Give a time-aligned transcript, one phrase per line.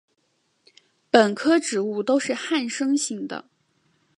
[1.11, 3.45] 本科植物都是旱生型的。